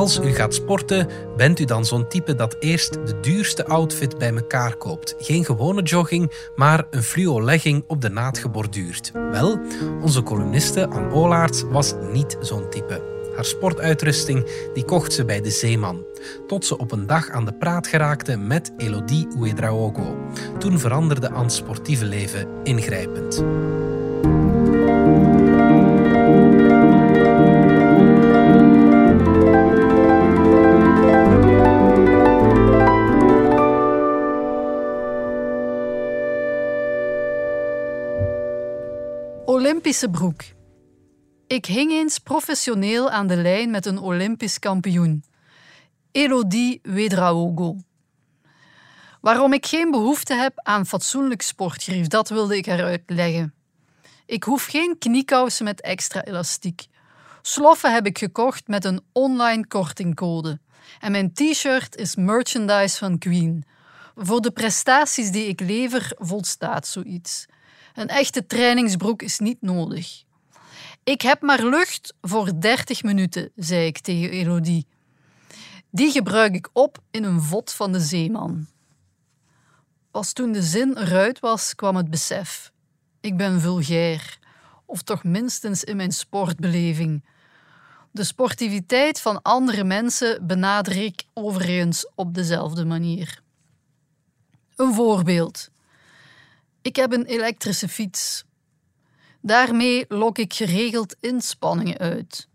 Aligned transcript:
Als 0.00 0.18
u 0.18 0.32
gaat 0.32 0.54
sporten, 0.54 1.08
bent 1.36 1.58
u 1.58 1.64
dan 1.64 1.84
zo'n 1.84 2.08
type 2.08 2.34
dat 2.34 2.56
eerst 2.60 2.92
de 2.92 3.20
duurste 3.20 3.66
outfit 3.66 4.18
bij 4.18 4.34
elkaar 4.34 4.76
koopt. 4.76 5.14
Geen 5.18 5.44
gewone 5.44 5.82
jogging, 5.82 6.32
maar 6.56 6.86
een 6.90 7.02
fluo 7.02 7.42
legging 7.42 7.84
op 7.86 8.00
de 8.00 8.10
naad 8.10 8.38
geborduurd. 8.38 9.10
Wel, 9.30 9.60
onze 10.02 10.22
columniste 10.22 10.88
Anne 10.88 11.14
Olaerts 11.14 11.62
was 11.62 11.94
niet 12.12 12.36
zo'n 12.40 12.70
type. 12.70 13.02
Haar 13.34 13.44
sportuitrusting 13.44 14.46
die 14.74 14.84
kocht 14.84 15.12
ze 15.12 15.24
bij 15.24 15.40
de 15.40 15.50
Zeeman. 15.50 16.04
Tot 16.46 16.64
ze 16.64 16.78
op 16.78 16.92
een 16.92 17.06
dag 17.06 17.28
aan 17.28 17.44
de 17.44 17.54
praat 17.54 17.86
geraakte 17.86 18.36
met 18.36 18.72
Elodie 18.76 19.28
Ouedraogo. 19.36 20.16
Toen 20.58 20.78
veranderde 20.78 21.30
Anne's 21.30 21.56
sportieve 21.56 22.04
leven 22.04 22.48
ingrijpend. 22.62 23.44
Olympische 39.50 40.10
broek. 40.10 40.42
Ik 41.46 41.66
hing 41.66 41.90
eens 41.90 42.18
professioneel 42.18 43.10
aan 43.10 43.26
de 43.26 43.36
lijn 43.36 43.70
met 43.70 43.86
een 43.86 43.98
Olympisch 43.98 44.58
kampioen. 44.58 45.24
Elodie 46.12 46.78
Wedraogo. 46.82 47.76
Waarom 49.20 49.52
ik 49.52 49.66
geen 49.66 49.90
behoefte 49.90 50.34
heb 50.34 50.52
aan 50.56 50.86
fatsoenlijk 50.86 51.42
sportgrief, 51.42 52.06
dat 52.06 52.28
wilde 52.28 52.56
ik 52.56 52.66
eruit 52.66 53.02
leggen. 53.06 53.54
Ik 54.26 54.42
hoef 54.42 54.64
geen 54.64 54.98
kniekousen 54.98 55.64
met 55.64 55.80
extra 55.80 56.24
elastiek. 56.24 56.86
Sloffen 57.42 57.92
heb 57.92 58.06
ik 58.06 58.18
gekocht 58.18 58.68
met 58.68 58.84
een 58.84 59.00
online 59.12 59.66
kortingcode. 59.66 60.60
En 61.00 61.12
mijn 61.12 61.32
t-shirt 61.32 61.96
is 61.96 62.16
merchandise 62.16 62.98
van 62.98 63.18
Queen. 63.18 63.64
Voor 64.14 64.40
de 64.40 64.50
prestaties 64.50 65.30
die 65.30 65.46
ik 65.46 65.60
lever 65.60 66.12
volstaat 66.16 66.86
zoiets. 66.86 67.46
Een 68.00 68.08
echte 68.08 68.46
trainingsbroek 68.46 69.22
is 69.22 69.38
niet 69.38 69.62
nodig. 69.62 70.22
Ik 71.04 71.20
heb 71.22 71.42
maar 71.42 71.64
lucht 71.64 72.14
voor 72.20 72.60
30 72.60 73.02
minuten, 73.02 73.50
zei 73.56 73.86
ik 73.86 73.98
tegen 73.98 74.30
Elodie. 74.30 74.86
Die 75.90 76.10
gebruik 76.10 76.54
ik 76.54 76.68
op 76.72 76.98
in 77.10 77.24
een 77.24 77.40
vod 77.40 77.72
van 77.72 77.92
de 77.92 78.00
zeeman. 78.00 78.66
Pas 80.10 80.32
toen 80.32 80.52
de 80.52 80.62
zin 80.62 80.96
eruit 80.96 81.40
was, 81.40 81.74
kwam 81.74 81.96
het 81.96 82.10
besef. 82.10 82.72
Ik 83.20 83.36
ben 83.36 83.60
vulgair, 83.60 84.38
of 84.84 85.02
toch 85.02 85.24
minstens 85.24 85.84
in 85.84 85.96
mijn 85.96 86.12
sportbeleving. 86.12 87.24
De 88.10 88.24
sportiviteit 88.24 89.20
van 89.20 89.42
andere 89.42 89.84
mensen 89.84 90.46
benader 90.46 90.96
ik 90.96 91.24
overigens 91.34 92.10
op 92.14 92.34
dezelfde 92.34 92.84
manier. 92.84 93.42
Een 94.76 94.94
voorbeeld. 94.94 95.70
Ik 96.82 96.96
heb 96.96 97.12
een 97.12 97.24
elektrische 97.24 97.88
fiets. 97.88 98.44
Daarmee 99.40 100.04
lok 100.08 100.38
ik 100.38 100.52
geregeld 100.54 101.16
inspanningen 101.20 101.98
uit. 101.98 102.48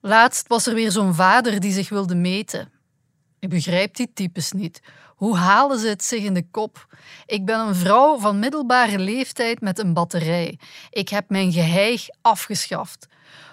Laatst 0.00 0.48
was 0.48 0.66
er 0.66 0.74
weer 0.74 0.90
zo'n 0.90 1.14
vader 1.14 1.60
die 1.60 1.72
zich 1.72 1.88
wilde 1.88 2.14
meten. 2.14 2.72
Ik 3.38 3.48
begrijp 3.48 3.96
die 3.96 4.10
types 4.14 4.52
niet. 4.52 4.80
Hoe 5.16 5.36
halen 5.36 5.78
ze 5.78 5.88
het 5.88 6.04
zich 6.04 6.22
in 6.22 6.34
de 6.34 6.46
kop? 6.50 6.86
Ik 7.26 7.44
ben 7.44 7.60
een 7.60 7.74
vrouw 7.74 8.18
van 8.18 8.38
middelbare 8.38 8.98
leeftijd 8.98 9.60
met 9.60 9.78
een 9.78 9.94
batterij. 9.94 10.58
Ik 10.90 11.08
heb 11.08 11.28
mijn 11.28 11.52
geheig 11.52 12.06
afgeschaft. 12.20 13.06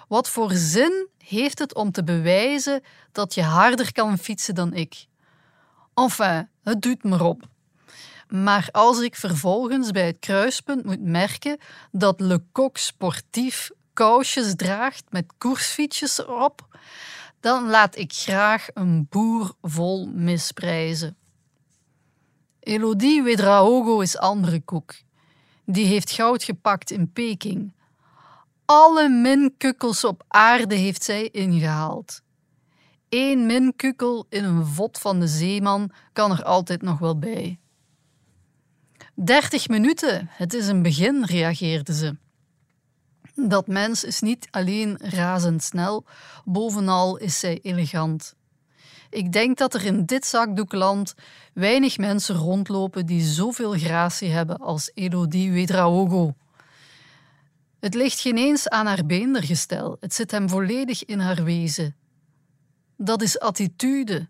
Wat 0.08 0.28
voor 0.28 0.52
zin 0.52 1.08
heeft 1.18 1.58
het 1.58 1.74
om 1.74 1.92
te 1.92 2.04
bewijzen 2.04 2.82
dat 3.12 3.34
je 3.34 3.42
harder 3.42 3.92
kan 3.92 4.18
fietsen 4.18 4.54
dan 4.54 4.74
ik? 4.74 5.06
Enfin, 5.94 6.48
het 6.62 6.82
doet 6.82 7.04
me 7.04 7.24
op. 7.24 7.48
Maar 8.28 8.68
als 8.72 9.00
ik 9.00 9.16
vervolgens 9.16 9.90
bij 9.90 10.06
het 10.06 10.18
kruispunt 10.18 10.84
moet 10.84 11.00
merken 11.00 11.58
dat 11.92 12.20
Le 12.20 12.42
Coq 12.52 12.72
sportief 12.72 13.70
kousjes 13.92 14.54
draagt 14.56 15.04
met 15.10 15.32
koersfietsjes 15.38 16.18
erop, 16.18 16.78
dan 17.40 17.68
laat 17.68 17.96
ik 17.96 18.12
graag 18.12 18.66
een 18.74 19.06
boer 19.10 19.54
vol 19.62 20.06
misprijzen. 20.06 21.16
Elodie 22.60 23.22
Wedraogo 23.22 24.00
is 24.00 24.18
andere 24.18 24.60
koek. 24.60 24.94
Die 25.64 25.86
heeft 25.86 26.10
goud 26.10 26.42
gepakt 26.42 26.90
in 26.90 27.12
Peking. 27.12 27.74
Alle 28.64 29.08
minkukkels 29.08 30.04
op 30.04 30.24
aarde 30.28 30.74
heeft 30.74 31.02
zij 31.02 31.28
ingehaald. 31.28 32.22
Eén 33.08 33.46
minkukkel 33.46 34.26
in 34.28 34.44
een 34.44 34.66
vod 34.66 34.98
van 34.98 35.20
de 35.20 35.26
zeeman 35.26 35.90
kan 36.12 36.30
er 36.30 36.44
altijd 36.44 36.82
nog 36.82 36.98
wel 36.98 37.18
bij. 37.18 37.58
Dertig 39.24 39.68
minuten, 39.68 40.28
het 40.30 40.54
is 40.54 40.66
een 40.66 40.82
begin, 40.82 41.24
reageerde 41.24 41.94
ze. 41.94 42.16
Dat 43.34 43.66
mens 43.66 44.04
is 44.04 44.20
niet 44.20 44.48
alleen 44.50 44.98
razendsnel, 44.98 46.04
bovenal 46.44 47.16
is 47.16 47.38
zij 47.38 47.58
elegant. 47.62 48.34
Ik 49.10 49.32
denk 49.32 49.58
dat 49.58 49.74
er 49.74 49.84
in 49.84 50.04
dit 50.04 50.26
zakdoekland 50.26 51.14
weinig 51.52 51.98
mensen 51.98 52.34
rondlopen 52.34 53.06
die 53.06 53.22
zoveel 53.22 53.72
gratie 53.72 54.28
hebben 54.28 54.58
als 54.58 54.90
Elodie 54.94 55.52
Wedraogo. 55.52 56.34
Het 57.80 57.94
ligt 57.94 58.20
geen 58.20 58.36
eens 58.36 58.68
aan 58.68 58.86
haar 58.86 59.06
beendergestel, 59.06 59.96
het 60.00 60.14
zit 60.14 60.30
hem 60.30 60.48
volledig 60.48 61.04
in 61.04 61.18
haar 61.18 61.44
wezen. 61.44 61.96
Dat 62.96 63.22
is 63.22 63.38
attitude, 63.38 64.28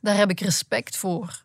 daar 0.00 0.16
heb 0.16 0.30
ik 0.30 0.40
respect 0.40 0.96
voor. 0.96 1.44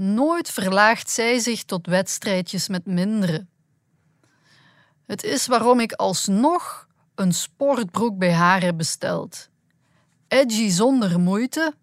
Nooit 0.00 0.50
verlaagt 0.50 1.10
zij 1.10 1.38
zich 1.38 1.64
tot 1.64 1.86
wedstrijdjes 1.86 2.68
met 2.68 2.86
minderen. 2.86 3.48
Het 5.06 5.22
is 5.22 5.46
waarom 5.46 5.80
ik 5.80 5.92
alsnog 5.92 6.88
een 7.14 7.32
sportbroek 7.32 8.18
bij 8.18 8.32
haar 8.32 8.62
heb 8.62 8.76
besteld. 8.76 9.48
Edgy 10.28 10.68
zonder 10.68 11.20
moeite, 11.20 11.74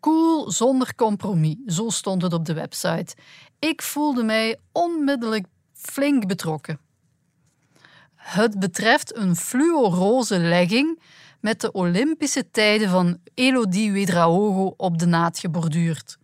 cool 0.00 0.50
zonder 0.50 0.94
compromis, 0.94 1.56
zo 1.66 1.90
stond 1.90 2.22
het 2.22 2.32
op 2.32 2.44
de 2.44 2.54
website. 2.54 3.16
Ik 3.58 3.82
voelde 3.82 4.22
mij 4.22 4.58
onmiddellijk 4.72 5.46
flink 5.72 6.26
betrokken. 6.26 6.80
Het 8.14 8.58
betreft 8.58 9.16
een 9.16 9.36
fluoroze 9.36 10.38
legging 10.38 11.00
met 11.40 11.60
de 11.60 11.72
Olympische 11.72 12.50
tijden 12.50 12.88
van 12.88 13.18
Elodie 13.34 13.92
Wedraogo 13.92 14.74
op 14.76 14.98
de 14.98 15.06
naad 15.06 15.38
geborduurd. 15.38 16.18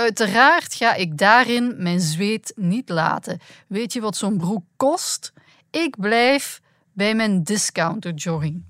Uiteraard 0.00 0.74
ga 0.74 0.94
ik 0.94 1.18
daarin 1.18 1.74
mijn 1.78 2.00
zweet 2.00 2.52
niet 2.56 2.88
laten. 2.88 3.38
Weet 3.66 3.92
je 3.92 4.00
wat 4.00 4.16
zo'n 4.16 4.36
broek 4.36 4.64
kost? 4.76 5.32
Ik 5.70 6.00
blijf 6.00 6.60
bij 6.92 7.14
mijn 7.14 7.44
discounter 7.44 8.12
jogging. 8.12 8.62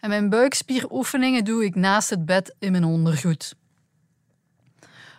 En 0.00 0.08
mijn 0.08 0.28
buikspieroefeningen 0.28 1.44
doe 1.44 1.64
ik 1.64 1.74
naast 1.74 2.10
het 2.10 2.26
bed 2.26 2.54
in 2.58 2.72
mijn 2.72 2.84
ondergoed. 2.84 3.54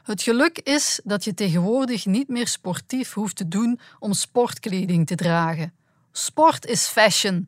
Het 0.04 0.22
geluk 0.22 0.60
is 0.60 1.02
dat 1.04 1.24
je 1.24 1.34
tegenwoordig 1.34 2.06
niet 2.06 2.28
meer 2.28 2.48
sportief 2.48 3.14
hoeft 3.14 3.36
te 3.36 3.48
doen 3.48 3.80
om 4.00 4.14
sportkleding 4.14 5.08
te 5.08 5.16
dragen. 5.16 5.74
Sport 6.12 6.66
is 6.66 6.88
fashion. 6.88 7.48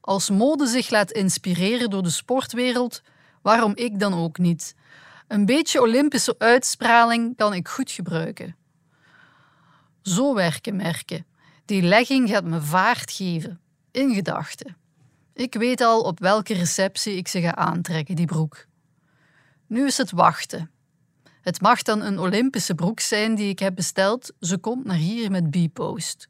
Als 0.00 0.30
mode 0.30 0.66
zich 0.66 0.90
laat 0.90 1.10
inspireren 1.10 1.90
door 1.90 2.02
de 2.02 2.10
sportwereld, 2.10 3.02
waarom 3.42 3.72
ik 3.74 4.00
dan 4.00 4.14
ook 4.14 4.38
niet? 4.38 4.74
Een 5.26 5.46
beetje 5.46 5.80
Olympische 5.80 6.34
uitspraling 6.38 7.36
kan 7.36 7.54
ik 7.54 7.68
goed 7.68 7.90
gebruiken. 7.90 8.56
Zo 10.02 10.34
werken 10.34 10.76
merken. 10.76 11.26
Die 11.64 11.82
legging 11.82 12.28
gaat 12.28 12.44
me 12.44 12.60
vaart 12.60 13.10
geven, 13.10 13.60
in 13.90 14.14
gedachten. 14.14 14.76
Ik 15.34 15.54
weet 15.54 15.80
al 15.80 16.00
op 16.00 16.20
welke 16.20 16.54
receptie 16.54 17.16
ik 17.16 17.28
ze 17.28 17.40
ga 17.40 17.54
aantrekken, 17.54 18.16
die 18.16 18.26
broek. 18.26 18.66
Nu 19.66 19.86
is 19.86 19.96
het 19.96 20.10
wachten. 20.10 20.70
Het 21.40 21.60
mag 21.60 21.82
dan 21.82 22.02
een 22.02 22.18
Olympische 22.18 22.74
broek 22.74 23.00
zijn 23.00 23.34
die 23.34 23.48
ik 23.48 23.58
heb 23.58 23.74
besteld. 23.74 24.32
Ze 24.40 24.58
komt 24.58 24.84
naar 24.84 24.96
hier 24.96 25.30
met 25.30 25.50
B-post. 25.50 26.28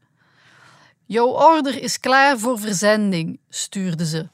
Jouw 1.05 1.29
order 1.29 1.83
is 1.83 2.01
klaar 2.01 2.39
voor 2.39 2.59
verzending, 2.59 3.41
stuurde 3.49 4.07
ze. 4.07 4.29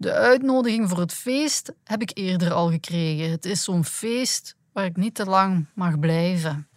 De 0.00 0.12
uitnodiging 0.12 0.88
voor 0.88 0.98
het 0.98 1.12
feest 1.12 1.72
heb 1.84 2.02
ik 2.02 2.10
eerder 2.14 2.52
al 2.52 2.70
gekregen. 2.70 3.30
Het 3.30 3.44
is 3.44 3.64
zo'n 3.64 3.84
feest 3.84 4.56
waar 4.72 4.84
ik 4.84 4.96
niet 4.96 5.14
te 5.14 5.24
lang 5.24 5.66
mag 5.74 5.98
blijven. 5.98 6.68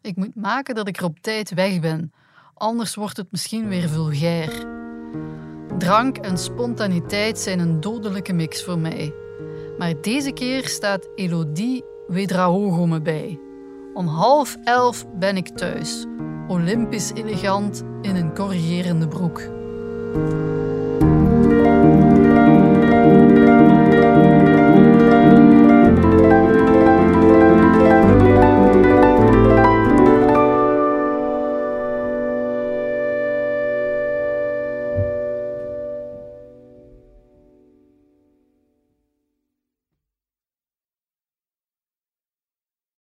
Ik 0.00 0.16
moet 0.16 0.34
maken 0.34 0.74
dat 0.74 0.88
ik 0.88 0.96
er 0.96 1.04
op 1.04 1.18
tijd 1.20 1.54
weg 1.54 1.80
ben, 1.80 2.12
anders 2.54 2.94
wordt 2.94 3.16
het 3.16 3.26
misschien 3.30 3.68
weer 3.68 3.88
vulgair. 3.88 4.66
Drank 5.78 6.16
en 6.16 6.38
spontaniteit 6.38 7.38
zijn 7.38 7.58
een 7.58 7.80
dodelijke 7.80 8.32
mix 8.32 8.64
voor 8.64 8.78
mij. 8.78 9.14
Maar 9.78 10.00
deze 10.00 10.32
keer 10.32 10.68
staat 10.68 11.08
Elodie 11.14 11.84
Wedraogo 12.06 12.86
me 12.86 13.00
bij. 13.00 13.38
Om 13.94 14.06
half 14.06 14.56
elf 14.64 15.06
ben 15.18 15.36
ik 15.36 15.48
thuis, 15.48 16.06
olympisch 16.48 17.12
elegant 17.12 17.82
in 18.02 18.16
een 18.16 18.34
corrigerende 18.34 19.08
broek. 19.08 19.40